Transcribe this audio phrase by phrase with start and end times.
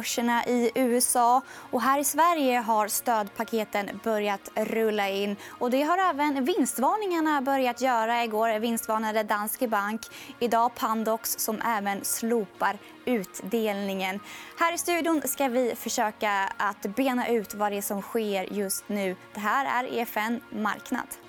[0.00, 1.42] börserna i USA.
[1.70, 5.36] Och här i Sverige har stödpaketen börjat rulla in.
[5.48, 8.24] Och det har även vinstvarningarna börjat göra.
[8.24, 10.00] Igår vinstvarnade Danske Bank.
[10.38, 14.20] Idag Pandox som även slopar utdelningen.
[14.58, 18.88] Här i studion ska vi försöka att bena ut vad det är som sker just
[18.88, 19.16] nu.
[19.34, 21.25] Det här är EFN Marknad.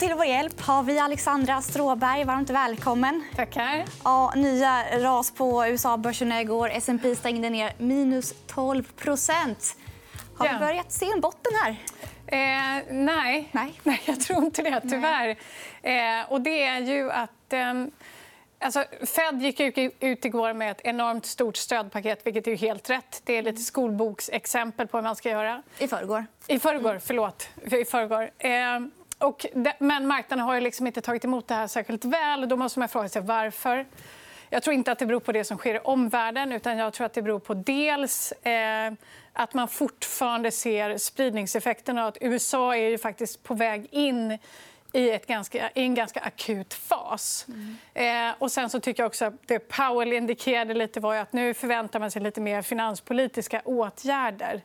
[0.00, 2.24] Och till vår hjälp har vi Alexandra Stråberg.
[2.24, 3.24] Varmt välkommen.
[3.36, 3.84] Tackar.
[4.04, 6.70] Ja, nya ras på USA-börserna igår.
[6.70, 9.74] S&P stängde ner minus 12%
[10.36, 11.70] Har vi börjat se en botten här?
[12.26, 13.48] Eh, nej.
[13.52, 13.80] nej.
[13.82, 15.28] nej, jag tror inte det, tyvärr.
[15.82, 17.52] Eh, och det är ju att...
[17.52, 17.74] Eh,
[18.62, 18.84] Alltså,
[19.16, 19.60] Fed gick
[20.00, 23.22] ut igår med ett enormt stort stödpaket, vilket är helt rätt.
[23.24, 25.62] Det är lite skolboksexempel på hur man ska göra.
[25.78, 26.26] I förrgår.
[26.46, 27.48] I förrgår, förlåt.
[27.64, 28.30] I förrgår.
[29.20, 32.48] Och det, men marknaden har ju liksom inte tagit emot det här särskilt väl.
[32.48, 33.86] Då måste man fråga sig varför.
[34.50, 36.52] Jag tror inte att det beror på det som sker i omvärlden.
[36.52, 38.92] utan jag tror att Det beror på dels eh,
[39.32, 42.06] att man fortfarande ser spridningseffekterna.
[42.06, 44.38] Att USA är ju faktiskt på väg in
[44.92, 47.46] i, ett ganska, i en ganska akut fas.
[47.48, 48.28] Mm.
[48.30, 51.54] Eh, och sen så tycker jag också att det Powell indikerade lite var att nu
[51.54, 54.62] förväntar man sig lite mer finanspolitiska åtgärder.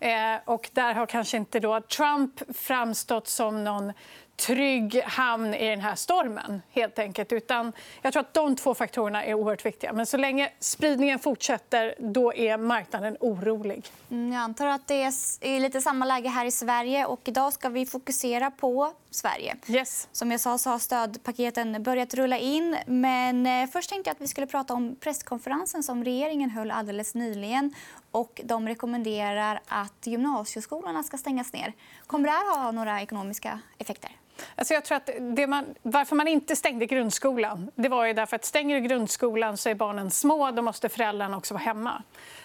[0.00, 3.92] Eh, och där har kanske inte då Trump framstått som någon
[4.36, 6.62] trygg hamn i den här stormen.
[6.70, 7.32] helt enkelt.
[7.32, 9.92] Utan jag tror att De två faktorerna är oerhört viktiga.
[9.92, 13.86] Men så länge spridningen fortsätter då är marknaden orolig.
[14.10, 15.02] Mm, jag antar att det
[15.40, 17.06] är lite samma läge här i Sverige.
[17.06, 19.56] Och idag ska vi fokusera på Sverige.
[19.66, 20.08] Yes.
[20.12, 22.76] Som jag sa så har stödpaketen börjat rulla in.
[22.86, 27.14] Men eh, först tänkte jag att vi skulle prata om presskonferensen som regeringen höll alldeles
[27.14, 27.74] nyligen.
[28.10, 31.72] Och de rekommenderar att gymnasieskolorna ska stängas ner.
[32.06, 34.10] Kommer det här ha några ekonomiska effekter?
[34.54, 38.36] Alltså jag tror att det man, varför man inte stängde grundskolan det var ju därför
[38.36, 40.50] att stänger grundskolan så är barnen små.
[40.50, 42.02] Då måste föräldrarna också vara hemma.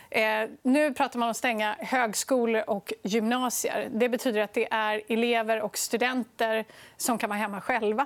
[0.09, 3.89] Eh, nu pratar man om att stänga högskolor och gymnasier.
[3.91, 6.65] Det betyder att det är elever och studenter
[6.97, 8.05] som kan vara hemma själva.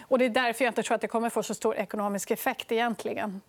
[0.00, 2.72] Och det är därför jag inte tror att det kommer få så stor ekonomisk effekt.
[2.72, 3.40] egentligen.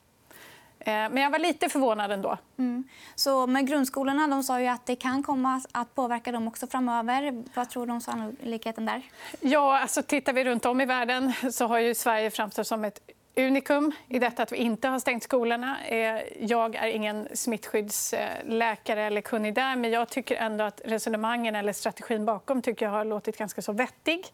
[0.86, 2.38] Eh, men jag var lite förvånad ändå.
[2.58, 2.84] Mm.
[3.16, 7.44] Så med grundskolorna de sa ju att det kan komma att påverka dem också framöver.
[7.54, 9.02] Vad tror du om sannolikheten där?
[9.40, 13.00] Ja, alltså, tittar vi runt om i världen så har ju Sverige framstått som ett
[13.36, 15.78] unikum i detta att vi inte har stängt skolorna.
[15.88, 21.74] Eh, jag är ingen smittskyddsläkare eller kunnig där men jag tycker ändå att resonemangen eller
[21.74, 24.26] strategin bakom tycker jag har låtit ganska så vettig.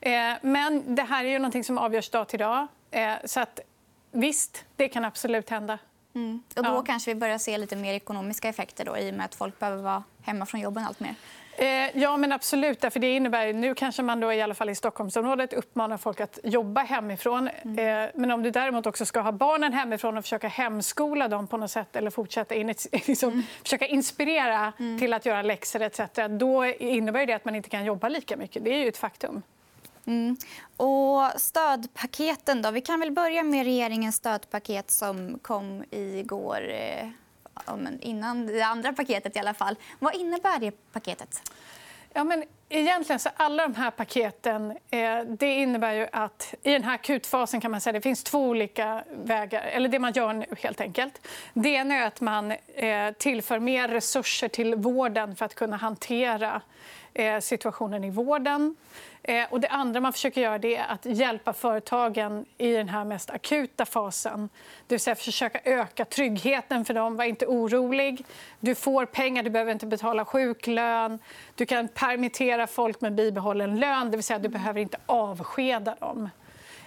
[0.00, 2.66] Eh, men det här är ju någonting som avgörs dag till dag.
[3.24, 3.60] Så att
[4.12, 5.78] Visst, det kan absolut hända.
[6.14, 6.42] Mm.
[6.56, 6.82] Och då ja.
[6.82, 9.82] kanske vi börjar se lite mer ekonomiska effekter då, i och med att folk behöver
[9.82, 11.14] vara hemma från jobben allt mer.
[11.56, 12.80] Eh, ja, men absolut.
[12.80, 16.38] För det innebär, nu kanske man då, i alla fall i Stockholmsområdet uppmanar folk att
[16.44, 17.48] jobba hemifrån.
[17.62, 18.04] Mm.
[18.04, 21.56] Eh, men om du däremot också ska ha barnen hemifrån och försöka hemskola dem på
[21.56, 23.42] något sätt eller fortsätta in, liksom, mm.
[23.62, 24.98] försöka inspirera mm.
[24.98, 26.00] till att göra läxor etc.
[26.30, 28.64] då innebär det att man inte kan jobba lika mycket.
[28.64, 29.42] Det är ju ett faktum.
[30.06, 30.36] Mm.
[30.76, 32.70] Och stödpaketen då?
[32.70, 37.08] Vi kan väl börja med regeringens stödpaket som kom igår eh,
[38.00, 39.36] innan det andra paketet.
[39.36, 39.76] i alla fall.
[39.98, 41.52] Vad innebär det paketet?
[42.12, 42.44] Ja, men
[42.78, 47.60] egentligen så alla de här paketen eh, det innebär ju att i den här akutfasen
[47.60, 49.62] kan man säga det finns två olika vägar.
[49.62, 51.28] Eller det man gör nu, helt enkelt.
[51.54, 56.60] Det ena är att man eh, tillför mer resurser till vården för att kunna hantera
[57.14, 58.76] eh, situationen i vården.
[59.48, 63.30] Och det andra man försöker göra det är att hjälpa företagen i den här mest
[63.30, 64.48] akuta fasen.
[64.86, 67.16] Det vill säga försöka öka tryggheten för dem.
[67.16, 68.24] Var inte orolig.
[68.60, 71.18] Du får pengar, du behöver inte betala sjuklön.
[71.54, 74.10] Du kan permittera folk med bibehållen lön.
[74.10, 76.28] Det vill säga du behöver inte avskeda dem.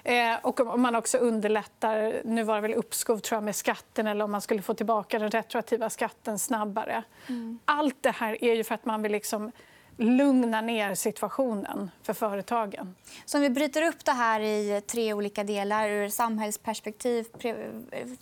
[0.04, 4.08] Eh, och om man också underlättar nu var det väl uppskov tror jag, med skatten
[4.08, 7.04] eller om man skulle få tillbaka den retroaktiva skatten snabbare.
[7.28, 7.60] Mm.
[7.66, 9.52] Allt det här är ju för att man vill liksom
[9.98, 12.96] lugna ner situationen för företagen.
[13.26, 17.26] Så om vi bryter upp det här i tre olika delar ur samhällsperspektiv,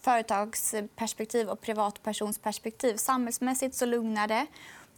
[0.02, 2.96] företagsperspektiv och privatpersonsperspektiv.
[2.96, 4.46] Samhällsmässigt så lugnar det.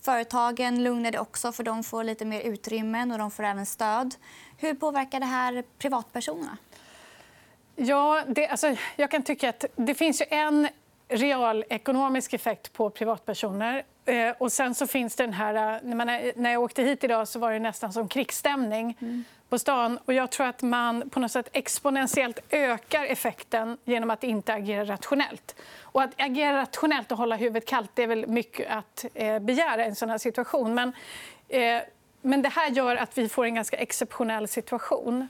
[0.05, 4.15] Företagen lugnar det också, för de får lite mer utrymmen och de får även stöd.
[4.57, 6.57] Hur påverkar det här privatpersonerna?
[7.75, 10.67] Ja, det, alltså, jag kan tycka att det finns ju en
[11.07, 13.83] realekonomisk effekt på privatpersoner.
[14.05, 15.75] Eh, och sen så finns den här...
[15.75, 19.23] Eh, när, jag åkte hit idag så var det nästan som krigsstämning mm.
[19.49, 19.99] på stan.
[20.05, 24.85] Och jag tror att man på något sätt exponentiellt ökar effekten genom att inte agera
[24.85, 25.55] rationellt.
[25.81, 29.85] Och att agera rationellt och hålla huvudet kallt det är väl mycket att eh, begära
[29.85, 30.73] i en sån här situation.
[30.73, 30.93] Men,
[31.47, 31.81] eh,
[32.21, 35.27] men det här gör att vi får en ganska exceptionell situation.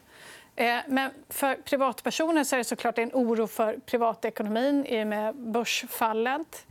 [0.56, 5.36] Eh, men för privatpersoner så är det såklart en oro för privatekonomin i och med
[5.36, 6.66] börsfallet.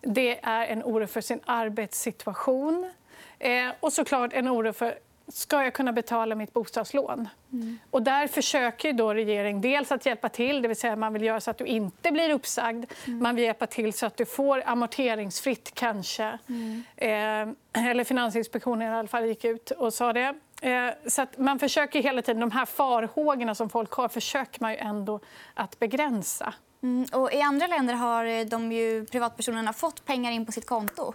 [0.00, 2.90] Det är en oro för sin arbetssituation
[3.38, 4.94] eh, och såklart en oro för
[5.32, 7.28] ska jag kunna betala mitt bostadslån.
[7.52, 7.78] Mm.
[7.90, 11.40] Och där försöker då regeringen dels att hjälpa till, det vill säga man vill göra
[11.40, 12.92] så att du inte blir uppsagd.
[13.06, 13.22] Mm.
[13.22, 16.38] Man vill hjälpa till så att du får amorteringsfritt, kanske.
[16.48, 16.84] Mm.
[16.96, 20.34] Eh, eller Finansinspektionen i alla fall gick ut och sa det.
[20.60, 24.78] Eh, så man försöker hela tiden, de här farhågorna som folk har försöker man ju
[24.78, 25.20] ändå
[25.54, 26.54] att begränsa.
[26.82, 31.14] Mm, och I andra länder har de ju, privatpersonerna fått pengar in på sitt konto.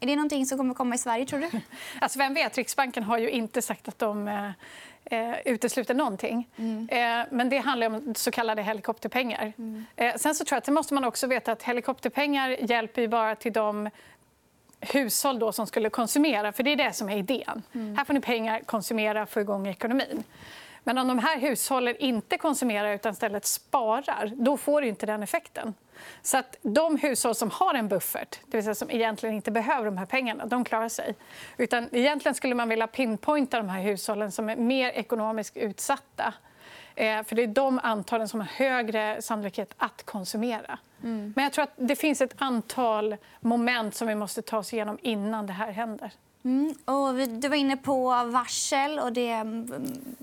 [0.00, 1.50] Är det någonting som kommer komma i Sverige, tror du?
[2.00, 2.56] Alltså, vem vet?
[2.58, 4.50] Riksbanken har ju inte sagt att de eh,
[5.04, 6.48] eh, utesluter någonting.
[6.56, 6.88] Mm.
[6.88, 9.52] Eh, men det handlar om så kallade helikopterpengar.
[9.58, 9.84] Mm.
[9.96, 13.52] Eh, sen så tror jag att måste man också veta att helikopterpengar hjälper bara till
[13.52, 13.90] de
[14.94, 16.52] hushåll då som skulle konsumera.
[16.52, 17.62] För Det är det som är idén.
[17.72, 17.96] Mm.
[17.96, 20.24] Här får ni pengar, konsumera, få igång ekonomin.
[20.84, 25.22] Men om de här hushållen inte konsumerar utan istället sparar, då får du inte den
[25.22, 25.74] effekten.
[26.22, 29.84] Så att de hushåll som har en buffert, det vill säga som egentligen inte behöver
[29.84, 31.14] de här pengarna, de klarar sig.
[31.56, 36.34] Utan egentligen skulle man vilja pinpointa de här hushållen som är mer ekonomiskt utsatta.
[36.96, 40.78] Eh, för det är de antalen som har högre sannolikhet att konsumera.
[41.02, 41.32] Mm.
[41.36, 44.98] Men jag tror att det finns ett antal moment som vi måste ta oss igenom
[45.02, 46.12] innan det här händer.
[46.44, 46.74] Mm.
[46.84, 49.72] Och du var inne på varsel och det, mm,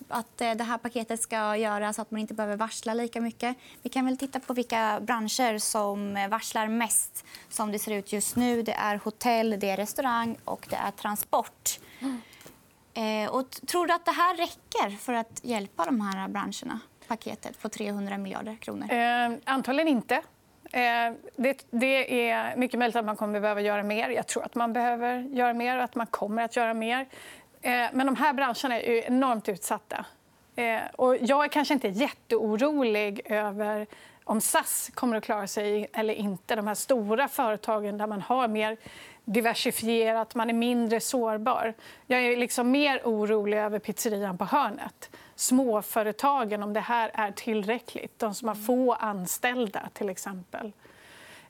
[0.10, 3.58] att eh, det här paketet ska göra så att man inte behöver varsla lika mycket.
[3.82, 8.36] Vi kan väl titta på vilka branscher som varslar mest som det ser ut just
[8.36, 8.62] nu.
[8.62, 11.80] Det är hotell, det är restaurang och det är transport.
[12.00, 12.22] Mm.
[12.94, 16.80] Eh, och tror du att det här räcker för att hjälpa de här branscherna?
[17.08, 18.92] Paketet på 300 miljarder kronor.
[18.92, 20.16] Eh, antagligen inte.
[20.72, 24.10] Eh, det, det, är mycket möjligt att man kommer behöva göra mer.
[24.10, 27.08] Jag tror att man behöver göra mer och att man kommer att göra mer.
[27.62, 30.06] Eh, men de här branscherna är enormt utsatta.
[30.56, 33.88] Eh, och jag är kanske inte jätteorolig över
[34.24, 36.56] om SAS kommer att klara sig eller inte.
[36.56, 38.78] De här stora företagen där man har mer
[39.26, 41.74] diversifierat, man är mindre sårbar.
[42.08, 45.10] Jag är liksom mer orolig över pizzerian på hörnet.
[45.36, 48.20] Småföretagen, om det här är tillräckligt.
[48.20, 50.72] De som har få anställda, till exempel.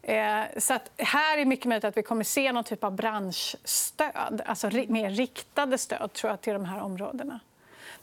[0.01, 4.41] Eh, så att här är mycket möjligt att vi kommer se någon typ av branschstöd.
[4.45, 7.39] Alltså mer riktade stöd tror jag, till de här områdena.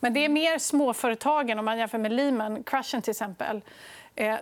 [0.01, 3.63] Men det är mer småföretagen, om man jämför med Lehman, Crushen till exempel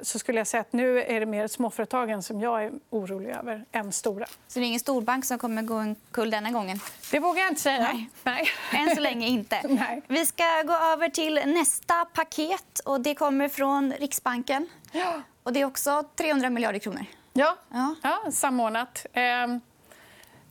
[0.02, 3.64] så skulle jag säga att nu är det mer småföretagen som jag är orolig över
[3.72, 4.26] än stora.
[4.26, 6.80] Så det är ingen storbank som kommer gå omkull denna gången?
[7.10, 7.92] Det vågar jag inte säga.
[7.92, 8.10] Nej.
[8.22, 8.48] Nej.
[8.72, 9.60] Än så länge inte.
[9.68, 10.02] Nej.
[10.08, 12.80] Vi ska gå över till nästa paket.
[12.84, 14.68] och Det kommer från Riksbanken.
[14.92, 15.22] Ja.
[15.42, 17.04] Och det är också 300 miljarder kronor.
[17.32, 17.94] Ja, ja.
[18.02, 19.06] ja samordnat.
[19.12, 19.60] Ehm.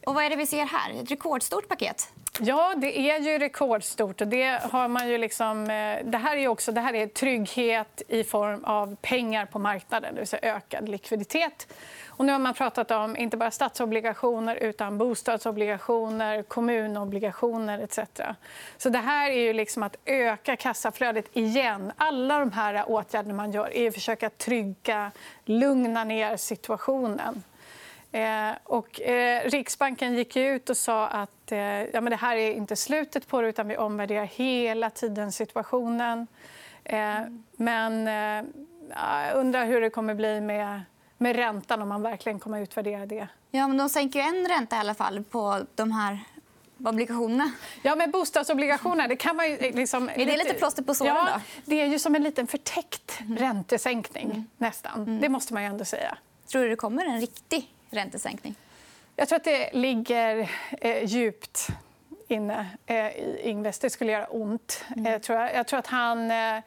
[0.06, 1.02] Och vad är det vi ser här?
[1.02, 2.14] Ett rekordstort paket.
[2.42, 4.22] Ja, det är ju rekordstort.
[4.22, 8.02] Och det, har man ju liksom, eh, det, här är också, det här är trygghet
[8.08, 11.74] i form av pengar på marknaden, det vill säga ökad likviditet.
[12.08, 18.00] Och nu har man pratat om inte bara statsobligationer utan bostadsobligationer, kommunobligationer etc.
[18.78, 21.92] Så det här är ju liksom att öka kassaflödet igen.
[21.98, 25.12] Alla de här åtgärderna man gör är att försöka trygga,
[25.46, 27.44] lugna ner situationen.
[28.18, 32.52] Eh, och, eh, Riksbanken gick ut och sa att eh, ja, men det här är
[32.52, 36.28] inte slutet på det utan vi omvärderar hela tiden situationen.
[36.84, 37.20] Eh,
[37.52, 38.50] men eh,
[38.90, 40.82] jag undrar hur det kommer bli med,
[41.18, 43.28] med räntan om man verkligen kommer att utvärdera det.
[43.52, 46.20] Ja, men de sänker en ränta i alla fall på de här
[46.86, 47.52] obligationerna.
[47.82, 49.08] Ja, men bostadsobligationer...
[49.08, 50.10] Det kan man ju liksom...
[50.10, 51.16] Är det lite plåster på såren?
[51.16, 53.38] Ja, det är ju som en liten förtäckt mm.
[53.38, 54.26] räntesänkning.
[54.26, 54.46] Mm.
[54.58, 55.02] nästan.
[55.02, 55.22] Mm.
[55.22, 56.18] Det måste man ju ändå säga.
[56.48, 58.56] Tror du det kommer en riktig räntesänkning?
[59.16, 60.52] Jag tror att det ligger
[60.82, 61.68] eh, djupt
[62.28, 63.80] inne eh, i Ingves.
[63.80, 64.84] Det skulle göra ont.
[64.96, 65.06] Mm.
[65.06, 65.56] Eh, tror jag.
[65.56, 65.68] jag.
[65.68, 66.60] tror att han eh,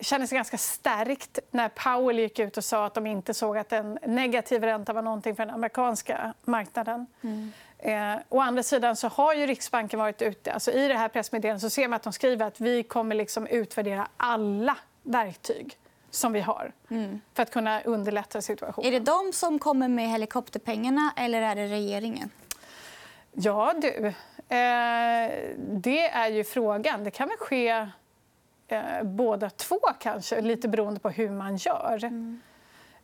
[0.00, 3.72] känner sig ganska stärkt när Powell gick ut och sa att de inte såg att
[3.72, 7.06] en negativ ränta var någonting för den amerikanska marknaden.
[7.22, 7.52] Mm.
[7.78, 10.52] Eh, å andra sidan så har ju Riksbanken varit ute.
[10.52, 13.46] Alltså I det här pressmeddelandet så ser man att de skriver att vi kommer liksom
[13.46, 15.76] utvärdera alla verktyg
[16.10, 17.20] som vi har mm.
[17.34, 18.88] för att kunna underlätta situationen.
[18.88, 22.30] Är det de som kommer med helikopterpengarna eller är det regeringen?
[23.32, 24.06] Ja, du.
[24.56, 27.04] Eh, det är ju frågan.
[27.04, 27.86] Det kan väl ske
[28.68, 32.04] eh, båda två, kanske, lite beroende på hur man gör.
[32.04, 32.40] Mm.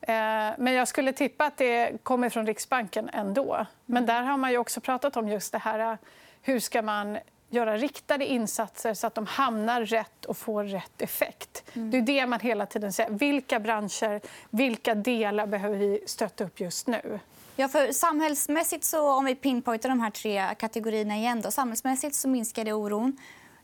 [0.00, 3.66] Eh, men jag skulle tippa att det kommer från Riksbanken ändå.
[3.84, 4.06] Men mm.
[4.06, 5.98] där har man ju också pratat om just det här
[6.42, 7.18] hur ska man
[7.50, 11.64] göra riktade insatser så att de hamnar rätt och får rätt effekt.
[11.72, 11.90] Mm.
[11.90, 13.10] Det är det man hela tiden säger.
[13.10, 17.20] Vilka branscher, vilka delar behöver vi stötta upp just nu?
[17.56, 22.28] Ja, för samhällsmässigt, så, om vi pinpointar de här tre kategorierna igen, då, samhällsmässigt så
[22.28, 23.16] minskade oron.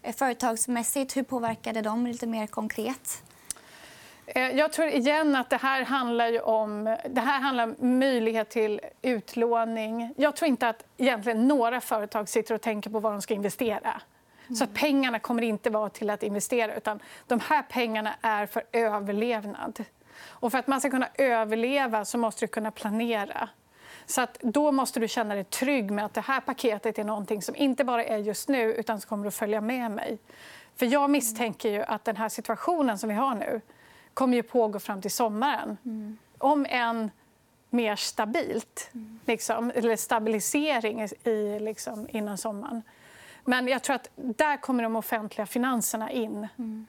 [0.03, 3.23] Eh, företagsmässigt, hur påverkade de lite mer konkret?
[4.26, 8.81] Eh, jag tror igen att det här handlar om det här handlar om möjlighet till
[9.02, 10.14] utlåning.
[10.17, 14.00] Jag tror inte att egentligen några företag sitter och tänker på vad de ska investera.
[14.47, 14.57] Mm.
[14.57, 16.75] Så pengarna kommer inte vara till att investera.
[16.75, 19.85] utan De här pengarna är för överlevnad.
[20.26, 23.49] Och för att man ska kunna överleva så måste du kunna planera.
[24.07, 27.43] Så att då måste du känna dig trygg med att det här paketet är någonting
[27.43, 30.19] som inte bara är just nu utan som kommer att följa med mig.
[30.76, 33.61] För jag misstänker ju att den här situationen som vi har nu
[34.14, 35.76] kommer ju pågå fram till sommaren.
[35.85, 36.19] Mm.
[36.38, 37.11] Om än
[37.71, 39.21] mer stabilt, mm.
[39.26, 42.83] liksom, eller stabilisering i, liksom, innan sommaren.
[43.45, 46.49] Men jag tror att där kommer de offentliga finanserna in.
[46.59, 46.87] Mm.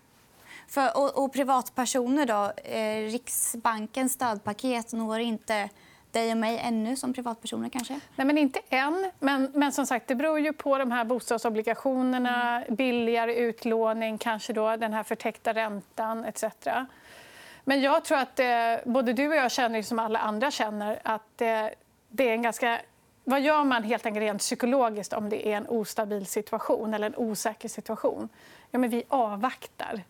[0.68, 2.70] För, och, och, privatpersoner, då?
[2.70, 5.70] Eh, Riksbankens stödpaket når inte
[6.12, 7.70] dig och mig ännu som privatpersoner?
[7.70, 8.00] kanske?
[8.16, 9.12] Nej, men inte än.
[9.20, 12.76] Men, men som sagt, det beror ju på de här bostadsobligationerna, mm.
[12.76, 16.44] billigare utlåning, kanske då den här förtäckta räntan etc.
[17.64, 18.46] Men jag tror att eh,
[18.86, 21.66] både du och jag känner, som alla andra känner, att eh,
[22.10, 22.82] det är en ganska...
[23.24, 27.16] Vad gör man helt enkelt rent psykologiskt om det är en ostabil situation eller en
[27.16, 28.30] osäker situation?
[28.72, 30.04] Ja, men vi avvaktar.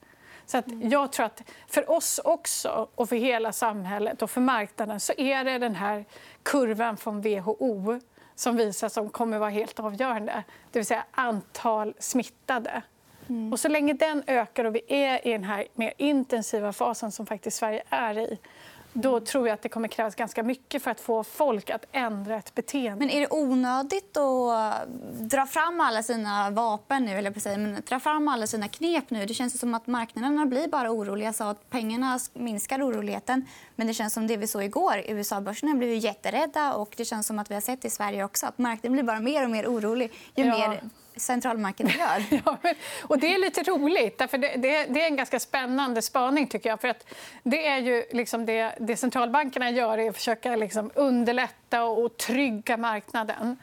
[0.45, 4.99] Så att jag tror att för oss också, och för hela samhället och för marknaden
[4.99, 6.05] så är det den här
[6.43, 7.99] kurvan från WHO
[8.35, 10.43] som visar som kommer vara helt avgörande.
[10.71, 12.81] Det vill säga antal smittade.
[13.29, 13.53] Mm.
[13.53, 17.25] Och så länge den ökar och vi är i den här mer intensiva fasen som
[17.25, 18.39] faktiskt Sverige är i
[18.93, 22.35] då tror jag att det kommer krävas ganska mycket för att få folk att ändra
[22.35, 23.05] ett beteende.
[23.05, 24.87] Men är det onödigt att
[25.19, 29.25] dra fram alla sina vapen nu, eller sig, men dra fram alla sina knep nu?
[29.25, 31.27] Det känns som att marknaderna blir bara oroliga.
[31.27, 33.45] Jag sa att pengarna minskar oroligheten.
[33.75, 35.01] Men det känns som det vi såg igår.
[35.07, 38.57] USA-börserna blev jätterädda och det känns som att vi har sett i Sverige också att
[38.57, 40.57] marknaden blir bara mer och mer orolig ju ja.
[40.57, 40.83] mer
[41.15, 42.23] centralbanken gör.
[42.45, 42.57] ja,
[43.01, 44.17] och det är lite roligt.
[44.17, 46.47] Därför det, det, det, är en ganska spännande spaning.
[46.47, 46.81] tycker jag.
[46.81, 51.83] För att det, är ju liksom det, det centralbankerna gör är att försöka liksom underlätta
[51.83, 53.57] och trygga marknaden.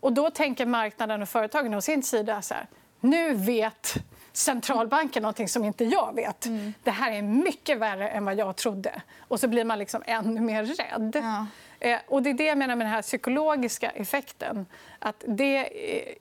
[0.00, 2.66] Och Då tänker marknaden och företagen å sin sida så här,
[3.00, 3.94] nu vet
[4.32, 6.46] centralbanken någonting som inte jag vet.
[6.46, 6.74] Mm.
[6.82, 9.02] Det här är mycket värre än vad jag trodde.
[9.20, 11.16] Och så blir man liksom ännu mer rädd.
[11.22, 11.46] Ja.
[11.80, 14.66] Eh, och det är det jag menar med den här psykologiska effekten.
[14.98, 15.68] Att det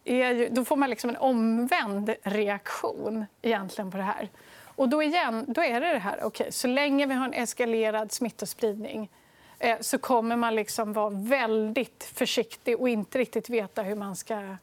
[0.03, 4.29] är ju, då får man liksom en omvänd reaktion egentligen på det här.
[4.75, 8.11] Och då igen, då är det det här, okay, så länge vi har en eskalerad
[8.11, 9.09] smittospridning
[9.59, 14.55] eh, så kommer man liksom vara väldigt försiktig och inte riktigt veta hur man ska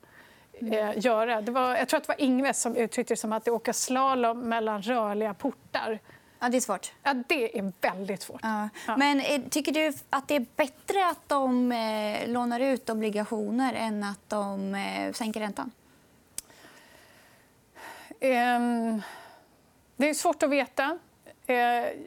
[0.52, 1.40] eh, göra.
[1.40, 3.72] Det var, jag tror att det var Ingves som uttryckte det som att det åker
[3.72, 5.98] slalom mellan rörliga portar.
[6.42, 6.92] Ja, det är svårt.
[7.02, 8.40] Ja, det är väldigt svårt.
[8.42, 8.68] Ja.
[8.98, 14.04] Men eh, tycker du att det är bättre att de eh, lånar ut obligationer än
[14.04, 15.70] att de eh, sänker räntan?
[18.08, 19.02] Um,
[19.96, 20.98] det är svårt att veta.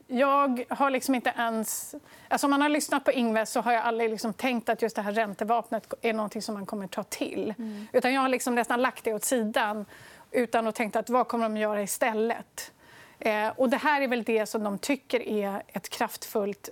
[0.08, 1.96] Jag har liksom inte ens...
[2.28, 4.96] Alltså om man har lyssnat på Ingves så har jag aldrig liksom tänkt att just
[4.96, 7.54] det här räntevapnet är något som man kommer ta till.
[7.58, 7.88] Mm.
[7.94, 9.86] Utan jag har liksom nästan lagt det åt sidan
[10.32, 12.72] utan att tänka att vad kommer de att göra istället.
[13.20, 16.70] Eh, och det här är väl det som de tycker är ett kraftfullt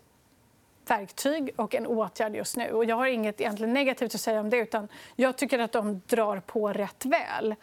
[0.87, 2.71] verktyg och en åtgärd just nu.
[2.71, 4.57] Och jag har inget egentligen negativt att säga om det.
[4.57, 7.55] utan Jag tycker att de drar på rätt väl.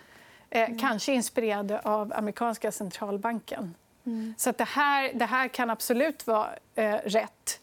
[0.51, 0.79] Eh, mm.
[0.79, 3.75] Kanske inspirerade av amerikanska centralbanken.
[4.07, 4.35] Mm.
[4.39, 7.61] Så det, här, det här kan absolut vara eh, rätt.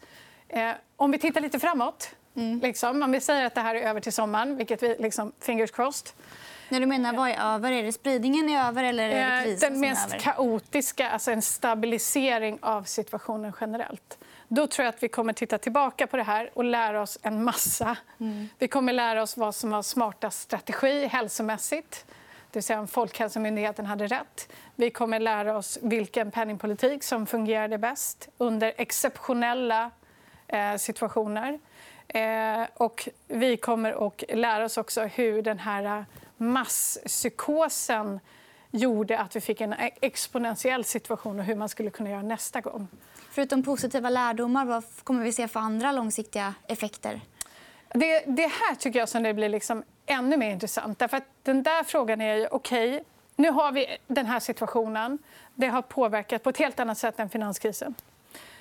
[0.48, 2.60] Eh, om vi tittar lite framåt, mm.
[2.60, 5.70] liksom, om vi säger att det här är över till sommaren, vilket vi liksom, fingers
[5.70, 6.08] crossed,
[6.68, 7.72] när du menar vad är över?
[7.72, 10.18] Är det spridningen är över eller är det krisen Den mest över?
[10.18, 14.18] kaotiska, alltså en stabilisering av situationen generellt.
[14.48, 17.44] Då tror jag att vi kommer titta tillbaka på det här och lära oss en
[17.44, 17.96] massa.
[18.20, 18.48] Mm.
[18.58, 22.06] Vi kommer lära oss vad som var smartast strategi hälsomässigt.
[22.50, 24.48] Det vill säga om Folkhälsomyndigheten hade rätt.
[24.76, 29.90] Vi kommer lära oss vilken penningpolitik som fungerade bäst under exceptionella
[30.46, 31.58] eh, situationer.
[32.08, 36.04] Eh, och vi kommer att lära oss också hur den här
[36.38, 38.20] masspsykosen
[38.70, 42.88] gjorde att vi fick en exponentiell situation och hur man skulle kunna göra nästa gång.
[43.30, 47.20] Förutom positiva lärdomar, vad kommer vi se för andra långsiktiga effekter?
[47.88, 50.98] Det, det här tycker jag som det blir liksom ännu mer intressant.
[50.98, 53.04] Därför den där frågan är ju, okej, okay,
[53.36, 55.18] nu har vi den här situationen.
[55.54, 57.94] Det har påverkat på ett helt annat sätt än finanskrisen.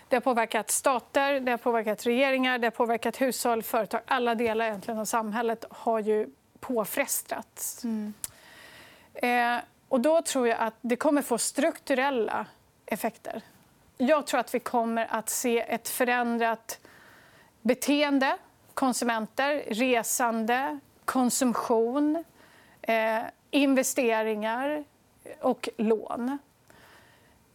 [0.10, 4.02] Det har påverkat stater, det har påverkat regeringar, det har påverkat hushåll, företag.
[4.06, 6.28] Alla delar egentligen av samhället har ju
[6.60, 7.84] påfrestats.
[7.84, 8.14] Mm.
[9.14, 12.46] Eh, och då tror jag att det kommer få strukturella
[12.86, 13.42] effekter.
[13.98, 16.80] Jag tror att vi kommer att se ett förändrat
[17.62, 18.38] beteende
[18.74, 22.24] konsumenter, resande, konsumtion,
[22.82, 23.20] eh,
[23.52, 24.84] investeringar
[25.42, 26.38] och lån.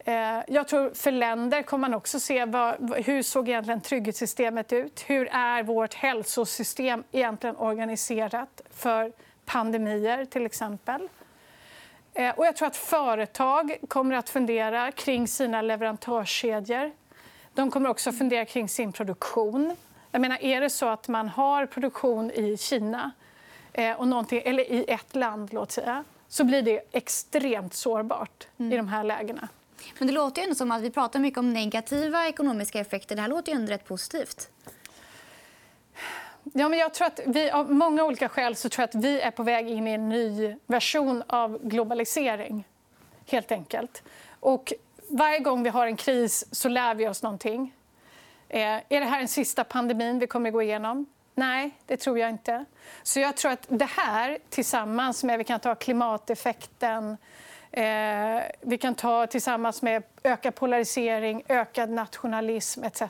[0.05, 5.03] Eh, jag tror för länder kommer man också se vad, hur såg egentligen trygghetssystemet ut.
[5.07, 9.11] Hur är vårt hälsosystem egentligen organiserat för
[9.45, 11.09] pandemier, till exempel.
[12.13, 16.91] Eh, och jag tror att företag kommer att fundera kring sina leverantörskedjor.
[17.53, 19.75] De kommer också att fundera kring sin produktion.
[20.11, 23.11] Jag menar, är det så att man har produktion i Kina
[23.73, 28.73] eh, och eller i ett land, låt säga, så blir det extremt sårbart mm.
[28.73, 29.47] i de här lägena.
[29.99, 33.15] Men det låter ju ändå som att vi pratar mycket om negativa ekonomiska effekter.
[33.15, 34.49] Det här låter ju ändå rätt positivt.
[36.43, 39.21] Ja, men jag tror att vi, av många olika skäl så tror jag att vi
[39.21, 42.67] är på väg in i en ny version av globalisering.
[43.27, 44.03] Helt enkelt.
[44.39, 44.73] Och
[45.09, 47.73] varje gång vi har en kris så lär vi oss någonting.
[48.49, 51.05] Eh, är det här den sista pandemin vi kommer att gå igenom?
[51.35, 52.65] Nej, det tror jag inte.
[53.03, 57.17] Så jag tror att det här tillsammans med vi kan ta klimateffekten
[57.73, 63.01] eh, vi kan ta tillsammans med ökad polarisering, ökad nationalism etc.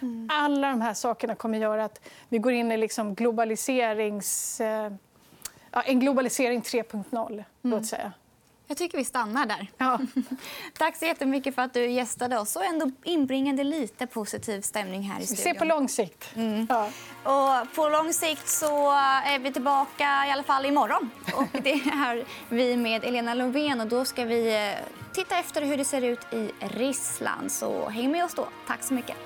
[0.00, 0.28] Mm.
[0.32, 4.60] Alla de här sakerna kommer att göra att vi går in i liksom globaliserings...
[4.60, 4.92] Eh,
[5.84, 7.44] en globalisering 3.0, mm.
[7.62, 8.12] låt säga.
[8.68, 9.66] Jag tycker vi stannar där.
[9.78, 10.00] Ja.
[10.78, 15.20] Tack så jättemycket för att du gästade oss och ändå inbringade lite positiv stämning här
[15.20, 15.44] i studion.
[15.44, 16.36] Vi ser på lång sikt.
[16.36, 16.66] Mm.
[16.70, 16.90] Ja.
[17.22, 18.90] Och på lång sikt så
[19.24, 21.10] är vi tillbaka i alla fall imorgon.
[21.34, 25.76] Och det är vi med Elena Lovén och då ska vi eh, titta efter hur
[25.76, 27.52] det ser ut i Ryssland.
[27.52, 28.48] Så häng med oss då.
[28.66, 29.16] Tack så mycket.